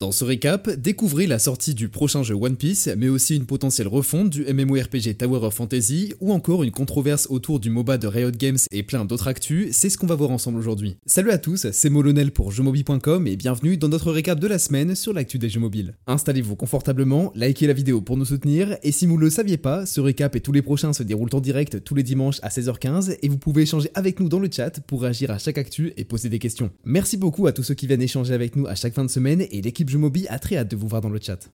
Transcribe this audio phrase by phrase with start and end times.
[0.00, 3.88] Dans ce récap, découvrez la sortie du prochain jeu One Piece, mais aussi une potentielle
[3.88, 8.30] refonte du MMORPG Tower of Fantasy, ou encore une controverse autour du MOBA de Riot
[8.30, 10.98] Games et plein d'autres actus, c'est ce qu'on va voir ensemble aujourd'hui.
[11.04, 14.94] Salut à tous, c'est Molonel pour jeuxmobile.com et bienvenue dans notre récap de la semaine
[14.94, 15.96] sur l'actu des jeux mobiles.
[16.06, 19.84] Installez-vous confortablement, likez la vidéo pour nous soutenir, et si vous ne le saviez pas,
[19.84, 23.16] ce récap et tous les prochains se déroulent en direct tous les dimanches à 16h15,
[23.20, 26.04] et vous pouvez échanger avec nous dans le chat pour réagir à chaque actu et
[26.04, 26.70] poser des questions.
[26.84, 29.44] Merci beaucoup à tous ceux qui viennent échanger avec nous à chaque fin de semaine,
[29.50, 31.50] et l'équipe Mobi a très hâte de vous voir dans le chat.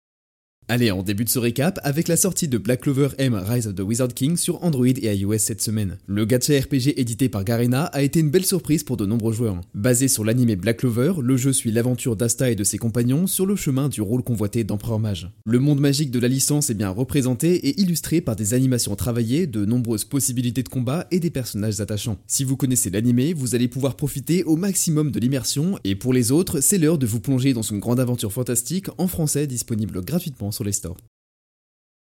[0.71, 3.81] Allez, on débute ce récap avec la sortie de Black Clover M Rise of the
[3.81, 5.97] Wizard King sur Android et iOS cette semaine.
[6.07, 9.59] Le gacha RPG édité par Garena a été une belle surprise pour de nombreux joueurs.
[9.73, 13.47] Basé sur l'anime Black Clover, le jeu suit l'aventure d'Asta et de ses compagnons sur
[13.47, 15.31] le chemin du rôle convoité d'Empereur Mage.
[15.47, 19.47] Le monde magique de la licence est bien représenté et illustré par des animations travaillées,
[19.47, 22.19] de nombreuses possibilités de combat et des personnages attachants.
[22.27, 26.31] Si vous connaissez l'anime, vous allez pouvoir profiter au maximum de l'immersion et pour les
[26.31, 30.53] autres, c'est l'heure de vous plonger dans une grande aventure fantastique en français disponible gratuitement
[30.65, 30.99] les stores.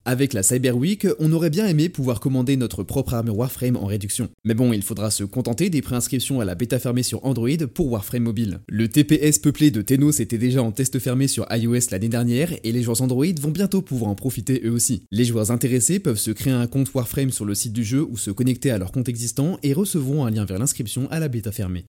[0.05, 3.85] Avec la Cyber Week, on aurait bien aimé pouvoir commander notre propre armure Warframe en
[3.85, 4.29] réduction.
[4.45, 7.91] Mais bon, il faudra se contenter des préinscriptions à la bêta fermée sur Android pour
[7.91, 8.61] Warframe mobile.
[8.69, 12.71] Le TPS peuplé de Tenos était déjà en test fermé sur iOS l'année dernière et
[12.71, 15.03] les joueurs Android vont bientôt pouvoir en profiter eux aussi.
[15.11, 18.17] Les joueurs intéressés peuvent se créer un compte Warframe sur le site du jeu ou
[18.17, 21.51] se connecter à leur compte existant et recevront un lien vers l'inscription à la bêta
[21.51, 21.85] fermée.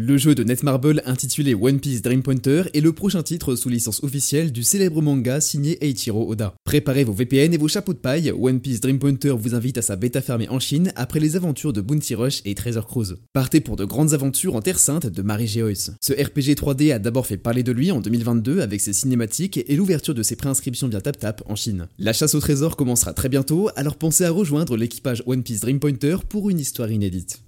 [0.00, 4.04] Le jeu de Netmarble intitulé One Piece Dream Pointer est le prochain titre sous licence
[4.04, 6.54] officielle du célèbre manga signé Eiichiro Oda.
[6.62, 9.82] Préparez vos VPN et vos chapeaux de paille, One Piece Dream Pointer vous invite à
[9.82, 13.16] sa bêta fermée en Chine après les aventures de Bounty Rush et Treasure Cruise.
[13.32, 15.96] Partez pour de grandes aventures en Terre Sainte de Marie Geois.
[16.00, 19.74] Ce RPG 3D a d'abord fait parler de lui en 2022 avec ses cinématiques et
[19.74, 21.88] l'ouverture de ses préinscriptions via TapTap en Chine.
[21.98, 25.80] La chasse au trésor commencera très bientôt, alors pensez à rejoindre l'équipage One Piece Dream
[25.80, 27.42] Pointer pour une histoire inédite.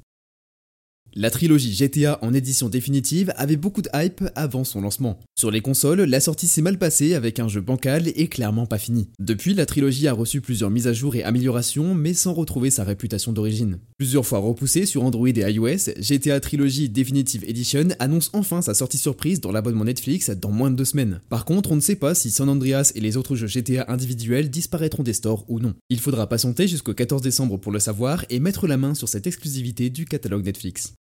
[1.15, 5.19] La trilogie GTA en édition définitive avait beaucoup de hype avant son lancement.
[5.37, 8.79] Sur les consoles, la sortie s'est mal passée avec un jeu bancal et clairement pas
[8.79, 9.09] fini.
[9.19, 12.85] Depuis, la trilogie a reçu plusieurs mises à jour et améliorations, mais sans retrouver sa
[12.85, 13.81] réputation d'origine.
[13.99, 18.99] Plusieurs fois repoussée sur Android et iOS, GTA Trilogy Definitive Edition annonce enfin sa sortie
[18.99, 21.21] surprise dans l'abonnement Netflix dans moins de deux semaines.
[21.29, 24.49] Par contre, on ne sait pas si San Andreas et les autres jeux GTA individuels
[24.49, 25.75] disparaîtront des stores ou non.
[25.89, 29.27] Il faudra patienter jusqu'au 14 décembre pour le savoir et mettre la main sur cette
[29.27, 30.95] exclusivité du catalogue Netflix.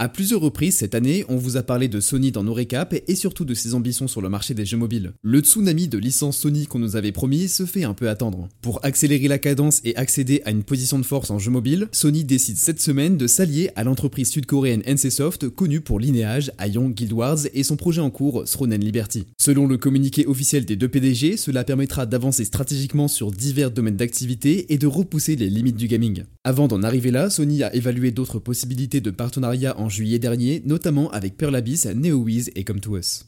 [0.00, 3.16] À plusieurs reprises cette année, on vous a parlé de Sony dans nos récaps et
[3.16, 5.12] surtout de ses ambitions sur le marché des jeux mobiles.
[5.22, 8.48] Le tsunami de licence Sony qu'on nous avait promis se fait un peu attendre.
[8.62, 12.22] Pour accélérer la cadence et accéder à une position de force en jeu mobile, Sony
[12.22, 17.38] décide cette semaine de s'allier à l'entreprise sud-coréenne NCSoft connue pour Lineage, Aion, Guild Wars
[17.52, 19.26] et son projet en cours Thronen Liberty.
[19.36, 24.72] Selon le communiqué officiel des deux PDG, cela permettra d'avancer stratégiquement sur divers domaines d'activité
[24.72, 26.22] et de repousser les limites du gaming.
[26.48, 31.10] Avant d'en arriver là, Sony a évalué d'autres possibilités de partenariat en juillet dernier, notamment
[31.10, 33.26] avec Pearl Abyss, NeoWiz et Come to Us.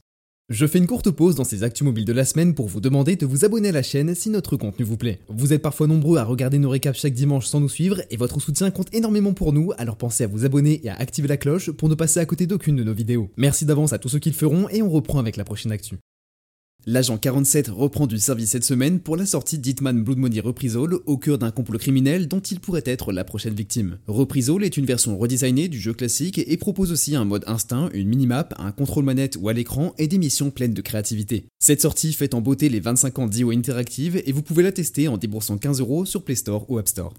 [0.49, 3.17] Je fais une courte pause dans ces actus mobiles de la semaine pour vous demander
[3.17, 5.21] de vous abonner à la chaîne si notre contenu vous plaît.
[5.29, 8.41] Vous êtes parfois nombreux à regarder nos récaps chaque dimanche sans nous suivre et votre
[8.41, 11.71] soutien compte énormément pour nous, alors pensez à vous abonner et à activer la cloche
[11.73, 13.29] pour ne passer à côté d'aucune de nos vidéos.
[13.37, 15.99] Merci d'avance à tous ceux qui le feront et on reprend avec la prochaine actu.
[16.87, 21.19] L'agent 47 reprend du service cette semaine pour la sortie d'Hitman Blood Money Reprisal au
[21.19, 23.99] cœur d'un complot criminel dont il pourrait être la prochaine victime.
[24.07, 28.09] Reprisal est une version redesignée du jeu classique et propose aussi un mode instinct, une
[28.09, 31.45] minimap, un contrôle manette ou à l'écran et des missions pleines de créativité.
[31.59, 35.07] Cette sortie fait en beauté les 25 ans d'IO Interactive et vous pouvez la tester
[35.07, 37.13] en déboursant 15 euros sur Play Store ou App Store.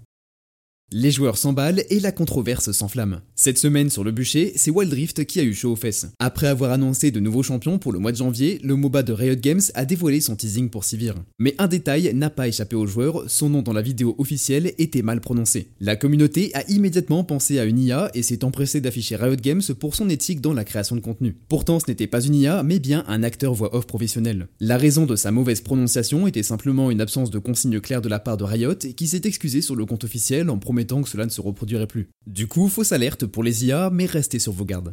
[0.94, 3.22] Les joueurs s'emballent et la controverse s'enflamme.
[3.34, 6.06] Cette semaine sur le bûcher, c'est Wild Rift qui a eu chaud aux fesses.
[6.18, 9.36] Après avoir annoncé de nouveaux champions pour le mois de janvier, le MOBA de Riot
[9.36, 11.14] Games a dévoilé son teasing pour Sivir.
[11.38, 15.00] Mais un détail n'a pas échappé aux joueurs, son nom dans la vidéo officielle était
[15.00, 15.70] mal prononcé.
[15.80, 19.94] La communauté a immédiatement pensé à une IA et s'est empressée d'afficher Riot Games pour
[19.94, 21.34] son éthique dans la création de contenu.
[21.48, 24.48] Pourtant ce n'était pas une IA, mais bien un acteur voix off professionnel.
[24.60, 28.18] La raison de sa mauvaise prononciation était simplement une absence de consigne claire de la
[28.18, 31.30] part de Riot qui s'est excusé sur le compte officiel en promettant que cela ne
[31.30, 32.10] se reproduirait plus.
[32.26, 34.92] Du coup, fausse alerte pour les IA, mais restez sur vos gardes.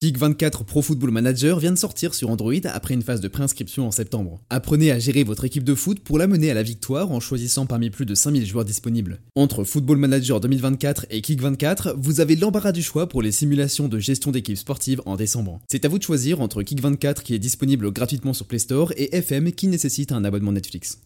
[0.00, 3.90] Kick24 Pro Football Manager vient de sortir sur Android après une phase de préinscription en
[3.90, 4.40] septembre.
[4.48, 7.66] Apprenez à gérer votre équipe de foot pour la mener à la victoire en choisissant
[7.66, 9.18] parmi plus de 5000 joueurs disponibles.
[9.34, 13.98] Entre Football Manager 2024 et Kick24, vous avez l'embarras du choix pour les simulations de
[13.98, 15.58] gestion d'équipes sportives en décembre.
[15.68, 19.16] C'est à vous de choisir entre Kick24 qui est disponible gratuitement sur Play Store et
[19.16, 21.00] FM qui nécessite un abonnement Netflix.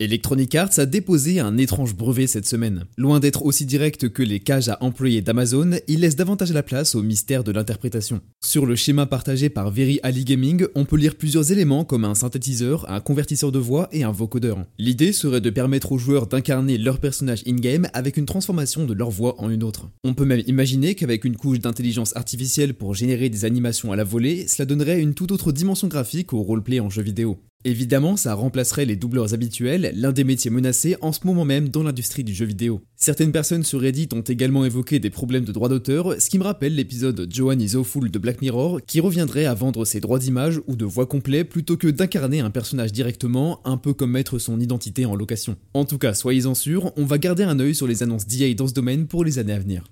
[0.00, 2.86] Electronic Arts a déposé un étrange brevet cette semaine.
[2.96, 6.94] Loin d'être aussi direct que les cages à employés d'Amazon, il laisse davantage la place
[6.94, 8.22] au mystère de l'interprétation.
[8.42, 12.14] Sur le schéma partagé par Very Ali Gaming, on peut lire plusieurs éléments comme un
[12.14, 14.64] synthétiseur, un convertisseur de voix et un vocodeur.
[14.78, 19.10] L'idée serait de permettre aux joueurs d'incarner leur personnage in-game avec une transformation de leur
[19.10, 19.90] voix en une autre.
[20.02, 24.04] On peut même imaginer qu'avec une couche d'intelligence artificielle pour générer des animations à la
[24.04, 27.38] volée, cela donnerait une toute autre dimension graphique au roleplay en jeu vidéo.
[27.64, 31.82] Évidemment, ça remplacerait les doubleurs habituels, l'un des métiers menacés en ce moment même dans
[31.82, 32.80] l'industrie du jeu vidéo.
[32.96, 36.44] Certaines personnes sur Reddit ont également évoqué des problèmes de droits d'auteur, ce qui me
[36.44, 40.60] rappelle l'épisode Johan is Awful de Black Mirror, qui reviendrait à vendre ses droits d'image
[40.68, 44.58] ou de voix complets plutôt que d'incarner un personnage directement, un peu comme mettre son
[44.58, 45.56] identité en location.
[45.74, 48.68] En tout cas, soyez-en sûrs, on va garder un œil sur les annonces d'EA dans
[48.68, 49.84] ce domaine pour les années à venir.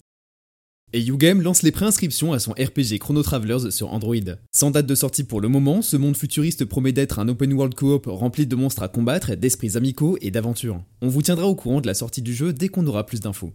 [0.94, 4.14] Et YouGame lance les préinscriptions à son RPG Chrono Travelers sur Android.
[4.52, 7.75] Sans date de sortie pour le moment, ce monde futuriste promet d'être un open world
[7.75, 10.82] coop rempli de monstres à combattre, d'esprits amicaux et d'aventures.
[11.02, 13.52] On vous tiendra au courant de la sortie du jeu dès qu'on aura plus d'infos.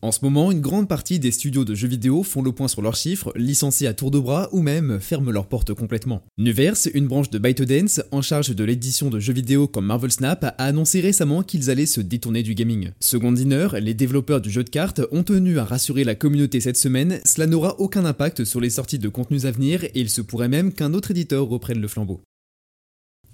[0.00, 2.82] En ce moment, une grande partie des studios de jeux vidéo font le point sur
[2.82, 6.22] leurs chiffres, licencient à tour de bras ou même ferment leurs portes complètement.
[6.38, 10.44] Nuverse, une branche de ByteDance en charge de l'édition de jeux vidéo comme Marvel Snap,
[10.44, 12.92] a annoncé récemment qu'ils allaient se détourner du gaming.
[13.00, 16.76] Second dinner, les développeurs du jeu de cartes ont tenu à rassurer la communauté cette
[16.76, 20.20] semaine, cela n'aura aucun impact sur les sorties de contenus à venir et il se
[20.20, 22.20] pourrait même qu'un autre éditeur reprenne le flambeau.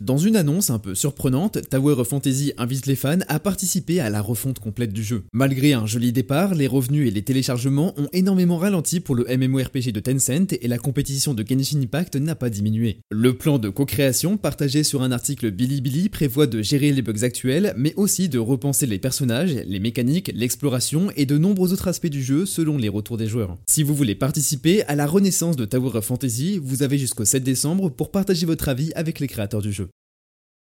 [0.05, 4.11] Dans une annonce un peu surprenante, Tower of Fantasy invite les fans à participer à
[4.11, 5.23] la refonte complète du jeu.
[5.33, 9.93] Malgré un joli départ, les revenus et les téléchargements ont énormément ralenti pour le MMORPG
[9.93, 12.99] de Tencent et la compétition de Genshin Impact n'a pas diminué.
[13.11, 17.73] Le plan de co-création partagé sur un article Bilibili prévoit de gérer les bugs actuels,
[17.79, 22.23] mais aussi de repenser les personnages, les mécaniques, l'exploration et de nombreux autres aspects du
[22.23, 23.57] jeu selon les retours des joueurs.
[23.67, 27.43] Si vous voulez participer à la renaissance de Tower of Fantasy, vous avez jusqu'au 7
[27.43, 29.89] décembre pour partager votre avis avec les créateurs du jeu.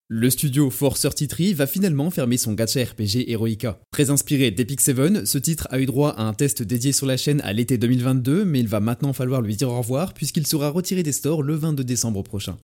[0.09, 3.81] Le studio Force 33 va finalement fermer son gacha RPG Heroica.
[3.91, 7.17] Très inspiré d'Epic 7, ce titre a eu droit à un test dédié sur la
[7.17, 10.69] chaîne à l'été 2022, mais il va maintenant falloir lui dire au revoir puisqu'il sera
[10.69, 12.59] retiré des stores le 22 décembre prochain.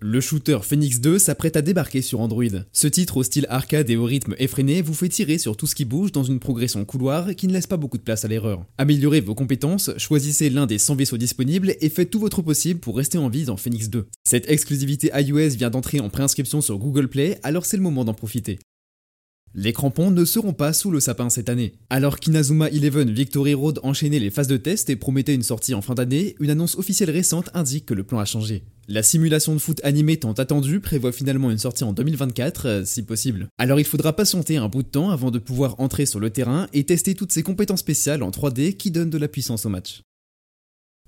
[0.00, 2.44] Le shooter Phoenix 2 s'apprête à débarquer sur Android.
[2.72, 5.74] Ce titre au style arcade et au rythme effréné vous fait tirer sur tout ce
[5.74, 8.66] qui bouge dans une progression couloir qui ne laisse pas beaucoup de place à l'erreur.
[8.76, 12.98] Améliorez vos compétences, choisissez l'un des 100 vaisseaux disponibles et faites tout votre possible pour
[12.98, 14.06] rester en vie dans Phoenix 2.
[14.24, 18.14] Cette exclusivité iOS vient d'entrer en préinscription sur Google Play, alors c'est le moment d'en
[18.14, 18.58] profiter.
[19.54, 21.72] Les crampons ne seront pas sous le sapin cette année.
[21.88, 25.80] Alors qu'Inazuma Eleven Victory Road enchaînait les phases de test et promettait une sortie en
[25.80, 28.64] fin d'année, une annonce officielle récente indique que le plan a changé.
[28.88, 33.02] La simulation de foot animée tant attendue prévoit finalement une sortie en 2024, euh, si
[33.02, 33.48] possible.
[33.58, 36.68] Alors il faudra patienter un bout de temps avant de pouvoir entrer sur le terrain
[36.72, 40.02] et tester toutes ces compétences spéciales en 3D qui donnent de la puissance au match.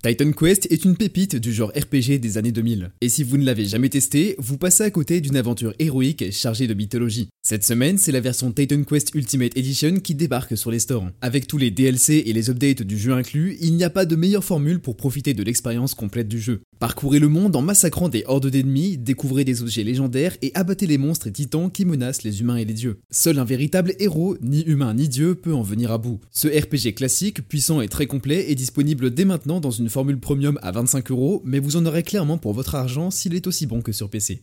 [0.01, 2.91] Titan Quest est une pépite du genre RPG des années 2000.
[3.01, 6.67] Et si vous ne l'avez jamais testé, vous passez à côté d'une aventure héroïque chargée
[6.67, 7.27] de mythologie.
[7.49, 11.07] Cette semaine, c'est la version Titan Quest Ultimate Edition qui débarque sur les stores.
[11.19, 14.15] Avec tous les DLC et les updates du jeu inclus, il n'y a pas de
[14.15, 16.61] meilleure formule pour profiter de l'expérience complète du jeu.
[16.77, 20.99] Parcourez le monde en massacrant des hordes d'ennemis, découvrez des objets légendaires et abattez les
[20.99, 22.99] monstres et titans qui menacent les humains et les dieux.
[23.09, 26.19] Seul un véritable héros, ni humain ni dieu, peut en venir à bout.
[26.29, 30.59] Ce RPG classique, puissant et très complet, est disponible dès maintenant dans une formule premium
[30.61, 33.81] à 25 euros, mais vous en aurez clairement pour votre argent s'il est aussi bon
[33.81, 34.41] que sur PC.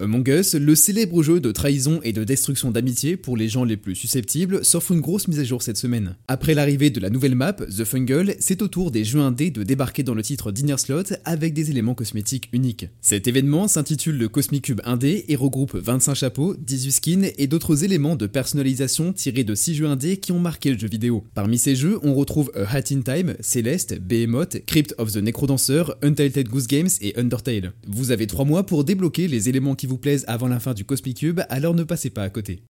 [0.00, 3.76] Among Us, le célèbre jeu de trahison et de destruction d'amitié pour les gens les
[3.76, 6.16] plus susceptibles, s'offre une grosse mise à jour cette semaine.
[6.26, 9.62] Après l'arrivée de la nouvelle map, The Fungle, c'est au tour des jeux indés de
[9.62, 12.88] débarquer dans le titre Dinner Slot avec des éléments cosmétiques uniques.
[13.02, 17.84] Cet événement s'intitule le Cosmic Cube indé et regroupe 25 chapeaux, 18 skins et d'autres
[17.84, 21.22] éléments de personnalisation tirés de 6 jeux indés qui ont marqué le jeu vidéo.
[21.34, 26.48] Parmi ces jeux, on retrouve Hat in Time, Celeste, Behemoth, Crypt of the Necrodancer, Untitled
[26.48, 27.74] Goose Games et Undertale.
[27.86, 30.84] Vous avez 3 mois pour débloquer les éléments qui vous plaise avant la fin du
[30.84, 32.64] Cosmic Cube, alors ne passez pas à côté.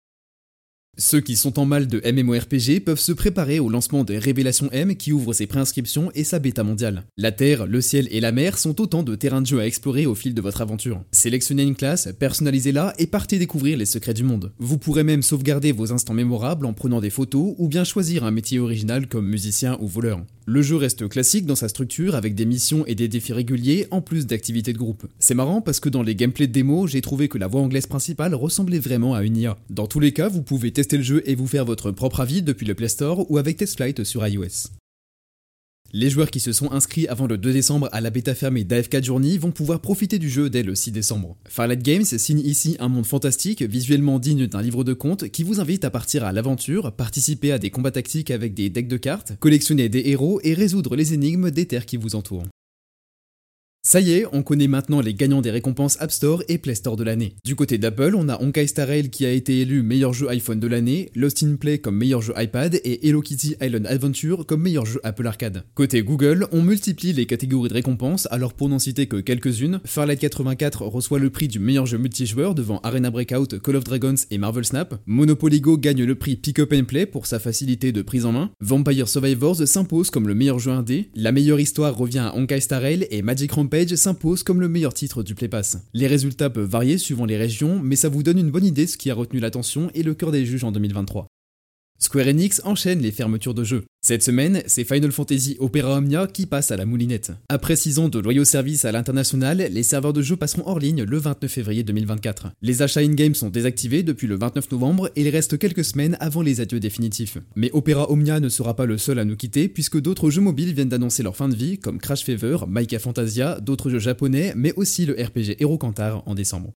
[0.97, 4.97] Ceux qui sont en mal de MMORPG peuvent se préparer au lancement de Révélation M
[4.97, 7.05] qui ouvre ses préinscriptions et sa bêta mondiale.
[7.17, 10.05] La Terre, le ciel et la mer sont autant de terrains de jeu à explorer
[10.05, 11.01] au fil de votre aventure.
[11.11, 14.51] Sélectionnez une classe, personnalisez-la et partez découvrir les secrets du monde.
[14.59, 18.31] Vous pourrez même sauvegarder vos instants mémorables en prenant des photos ou bien choisir un
[18.31, 20.21] métier original comme musicien ou voleur.
[20.47, 24.01] Le jeu reste classique dans sa structure avec des missions et des défis réguliers en
[24.01, 25.05] plus d'activités de groupe.
[25.19, 27.85] C'est marrant parce que dans les gameplays de démo, j'ai trouvé que la voix anglaise
[27.85, 29.57] principale ressemblait vraiment à une IA.
[29.69, 32.41] Dans tous les cas, vous pouvez tester le jeu et vous faire votre propre avis
[32.41, 34.71] depuis le Play Store ou avec TestFlight sur iOS.
[35.93, 39.03] Les joueurs qui se sont inscrits avant le 2 décembre à la bêta fermée d'AFK
[39.03, 41.37] Journey vont pouvoir profiter du jeu dès le 6 décembre.
[41.47, 45.59] Firelight Games signe ici un monde fantastique, visuellement digne d'un livre de contes, qui vous
[45.59, 49.33] invite à partir à l'aventure, participer à des combats tactiques avec des decks de cartes,
[49.39, 52.47] collectionner des héros et résoudre les énigmes des terres qui vous entourent.
[53.83, 56.95] Ça y est, on connaît maintenant les gagnants des récompenses App Store et Play Store
[56.95, 57.33] de l'année.
[57.43, 60.59] Du côté d'Apple, on a Honkai Star Rail qui a été élu meilleur jeu iPhone
[60.59, 64.61] de l'année, Lost in Play comme meilleur jeu iPad et Hello Kitty Island Adventure comme
[64.61, 65.63] meilleur jeu Apple Arcade.
[65.73, 70.19] Côté Google, on multiplie les catégories de récompenses, alors pour n'en citer que quelques-unes, Farlight
[70.19, 74.37] 84 reçoit le prix du meilleur jeu multijoueur devant Arena Breakout, Call of Dragons et
[74.37, 78.03] Marvel Snap, Monopoly Go gagne le prix Pick Up and Play pour sa facilité de
[78.03, 82.19] prise en main, Vampire Survivors s'impose comme le meilleur jeu indé, la meilleure histoire revient
[82.19, 85.77] à Honkai Star Rail et Magic Rampage s'impose comme le meilleur titre du Play Pass.
[85.93, 88.89] Les résultats peuvent varier suivant les régions, mais ça vous donne une bonne idée de
[88.89, 91.27] ce qui a retenu l'attention et le cœur des juges en 2023.
[92.03, 93.83] Square Enix enchaîne les fermetures de jeux.
[94.01, 97.31] Cette semaine, c'est Final Fantasy Opera Omnia qui passe à la moulinette.
[97.47, 101.03] Après 6 ans de loyaux services à l'international, les serveurs de jeux passeront hors ligne
[101.03, 102.53] le 29 février 2024.
[102.63, 106.41] Les achats in-game sont désactivés depuis le 29 novembre et il reste quelques semaines avant
[106.41, 107.37] les adieux définitifs.
[107.55, 110.73] Mais Opera Omnia ne sera pas le seul à nous quitter puisque d'autres jeux mobiles
[110.73, 114.73] viennent d'annoncer leur fin de vie comme Crash Fever, Maika Fantasia, d'autres jeux japonais, mais
[114.75, 116.73] aussi le RPG Hero Cantar en décembre.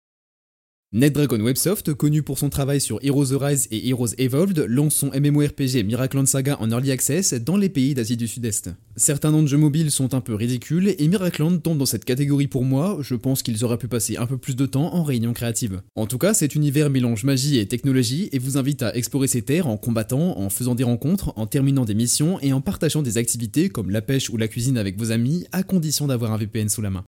[0.95, 5.83] NetDragon Websoft, connu pour son travail sur Heroes Rise et Heroes Evolved, lance son MMORPG
[5.83, 8.69] Miracle Saga en Early Access dans les pays d'Asie du Sud-Est.
[8.95, 12.45] Certains noms de jeux mobiles sont un peu ridicules et Miracle tombe dans cette catégorie
[12.45, 15.33] pour moi, je pense qu'ils auraient pu passer un peu plus de temps en réunion
[15.33, 15.81] créative.
[15.95, 19.41] En tout cas, cet univers mélange magie et technologie et vous invite à explorer ces
[19.41, 23.17] terres en combattant, en faisant des rencontres, en terminant des missions et en partageant des
[23.17, 26.69] activités comme la pêche ou la cuisine avec vos amis, à condition d'avoir un VPN
[26.69, 27.03] sous la main.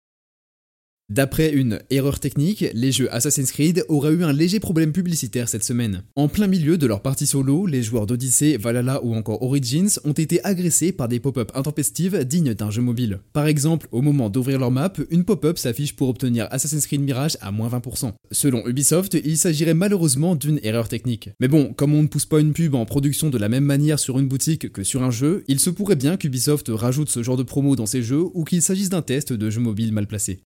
[1.12, 5.62] D'après une erreur technique, les jeux Assassin's Creed auraient eu un léger problème publicitaire cette
[5.62, 6.04] semaine.
[6.16, 10.12] En plein milieu de leur partie solo, les joueurs d'Odyssey, Valhalla ou encore Origins ont
[10.12, 13.21] été agressés par des pop-up intempestives dignes d'un jeu mobile.
[13.35, 17.37] Par exemple, au moment d'ouvrir leur map, une pop-up s'affiche pour obtenir Assassin's Creed Mirage
[17.42, 18.12] à moins 20%.
[18.30, 21.28] Selon Ubisoft, il s'agirait malheureusement d'une erreur technique.
[21.40, 23.99] Mais bon, comme on ne pousse pas une pub en production de la même manière
[23.99, 27.37] sur une boutique que sur un jeu, il se pourrait bien qu'Ubisoft rajoute ce genre
[27.37, 30.40] de promo dans ses jeux ou qu'il s'agisse d'un test de jeu mobile mal placé.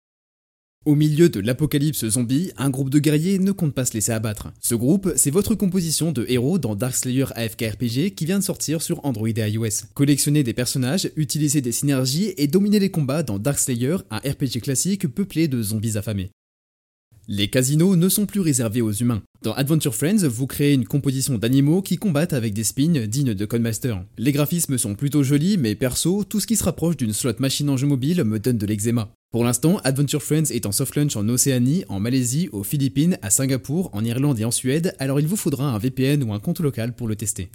[0.86, 4.52] Au milieu de l'apocalypse zombie, un groupe de guerriers ne compte pas se laisser abattre.
[4.60, 8.82] Ce groupe, c'est votre composition de héros dans Darkslayer AFK RPG qui vient de sortir
[8.82, 9.86] sur Android et iOS.
[9.94, 15.08] Collectionnez des personnages, utilisez des synergies et dominez les combats dans Darkslayer, un RPG classique
[15.08, 16.32] peuplé de zombies affamés.
[17.28, 19.22] Les casinos ne sont plus réservés aux humains.
[19.42, 23.46] Dans Adventure Friends, vous créez une composition d'animaux qui combattent avec des spins dignes de
[23.46, 24.04] Codemaster.
[24.18, 27.70] Les graphismes sont plutôt jolis, mais perso, tout ce qui se rapproche d'une slot machine
[27.70, 29.10] en jeu mobile me donne de l'eczéma.
[29.34, 33.30] Pour l'instant, Adventure Friends est en soft launch en Océanie, en Malaisie, aux Philippines, à
[33.30, 36.60] Singapour, en Irlande et en Suède, alors il vous faudra un VPN ou un compte
[36.60, 37.50] local pour le tester.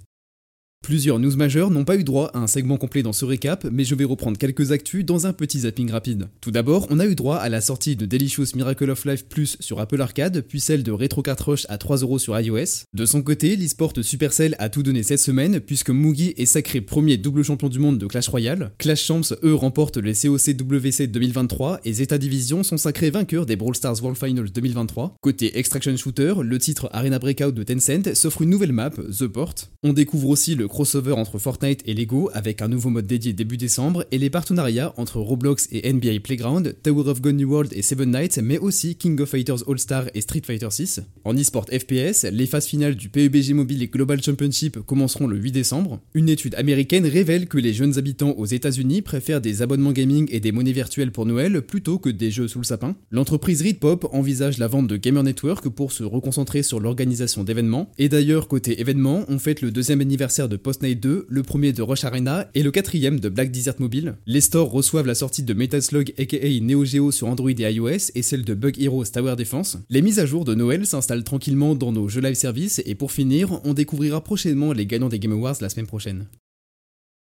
[0.82, 3.84] Plusieurs news majeures n'ont pas eu droit à un segment complet dans ce récap, mais
[3.84, 6.30] je vais reprendre quelques actus dans un petit zapping rapide.
[6.42, 9.58] Tout d'abord, on a eu droit à la sortie de Delicious Miracle of Life Plus
[9.60, 12.86] sur Apple Arcade, puis celle de Retro Rush à 3€ sur iOS.
[12.94, 17.18] De son côté, l'esport Supercell a tout donné cette semaine, puisque Mugi est sacré premier
[17.18, 18.72] double champion du monde de Clash Royale.
[18.78, 23.76] Clash Champs, eux, remportent le COC-WC 2023 et Zeta Division sont sacrés vainqueurs des Brawl
[23.76, 25.18] Stars World Finals 2023.
[25.22, 29.56] Côté Extraction Shooter, le titre Arena Breakout de Tencent s'offre une nouvelle map, The Port.
[29.84, 33.58] On découvre aussi le crossover entre Fortnite et Lego avec un nouveau mode dédié début
[33.58, 37.82] décembre et les partenariats entre Roblox et NBA Playground, Tower of God New World et
[37.82, 41.02] Seven Nights, mais aussi King of Fighters All-Star et Street Fighter 6.
[41.26, 45.52] En e-sport FPS, les phases finales du PUBG Mobile et Global Championship commenceront le 8
[45.52, 46.00] décembre.
[46.14, 50.40] Une étude américaine révèle que les jeunes habitants aux États-Unis préfèrent des abonnements gaming et
[50.40, 52.96] des monnaies virtuelles pour Noël plutôt que des jeux sous le sapin.
[53.12, 57.92] L'entreprise Readpop envisage la vente de Gamer Network pour se reconcentrer sur l'organisation d'événements.
[57.98, 61.82] Et d'ailleurs, côté événements, on fête le deuxième anniversaire de Postnight 2, le premier de
[61.82, 64.16] Rush Arena et le quatrième de Black Desert Mobile.
[64.26, 68.12] Les stores reçoivent la sortie de Metal Slug aka Neo Geo sur Android et iOS
[68.16, 69.78] et celle de Bug Heroes Tower Defense.
[69.90, 73.12] Les mises à jour de Noël s'installent tranquillement dans nos jeux live service et pour
[73.12, 76.26] finir, on découvrira prochainement les gagnants des Game Awards la semaine prochaine.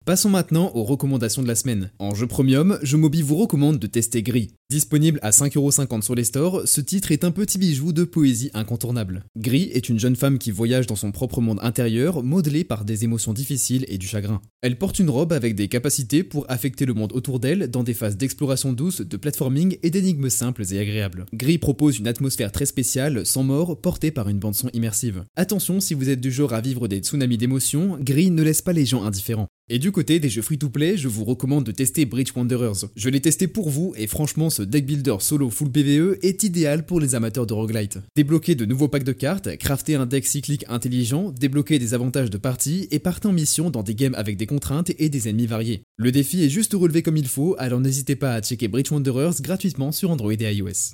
[0.07, 1.91] Passons maintenant aux recommandations de la semaine.
[1.99, 4.53] En jeu premium, Je Mobi vous recommande de tester Gris.
[4.69, 9.25] Disponible à 5,50€ sur les stores, ce titre est un petit bijou de poésie incontournable.
[9.37, 13.03] Gris est une jeune femme qui voyage dans son propre monde intérieur, modelé par des
[13.03, 14.39] émotions difficiles et du chagrin.
[14.61, 17.93] Elle porte une robe avec des capacités pour affecter le monde autour d'elle dans des
[17.93, 21.25] phases d'exploration douce, de platforming et d'énigmes simples et agréables.
[21.33, 25.25] Gris propose une atmosphère très spéciale, sans mort, portée par une bande-son immersive.
[25.35, 28.71] Attention si vous êtes du genre à vivre des tsunamis d'émotions, Gris ne laisse pas
[28.71, 29.49] les gens indifférents.
[29.69, 32.85] Et du côté des jeux free-to-play, je vous recommande de tester Bridge Wanderers.
[32.95, 36.85] Je l'ai testé pour vous et franchement ce deck builder solo full PvE est idéal
[36.85, 37.99] pour les amateurs de roguelite.
[38.15, 42.37] Débloquer de nouveaux packs de cartes, crafter un deck cyclique intelligent, débloquer des avantages de
[42.37, 45.83] partie et partir en mission dans des games avec des contraintes et des ennemis variés.
[45.97, 49.41] Le défi est juste relevé comme il faut, alors n'hésitez pas à checker Bridge Wanderers
[49.41, 50.93] gratuitement sur Android et iOS.